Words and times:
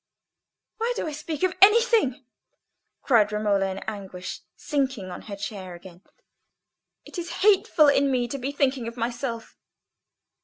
"Why 0.77 0.93
do 0.95 1.05
I 1.05 1.11
speak 1.11 1.43
of 1.43 1.53
anything?" 1.61 2.25
cried 3.03 3.31
Romola, 3.31 3.67
in 3.69 3.77
anguish, 3.87 4.39
sinking 4.55 5.11
on 5.11 5.21
her 5.29 5.35
chair 5.35 5.75
again. 5.75 6.01
"It 7.05 7.19
is 7.19 7.43
hateful 7.43 7.87
in 7.87 8.09
me 8.09 8.27
to 8.29 8.39
be 8.39 8.51
thinking 8.51 8.87
of 8.87 8.97
myself." 8.97 9.55